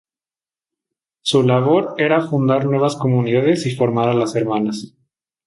[1.21, 4.95] Su labor era fundar nuevas comunidades y formar a las hermanas.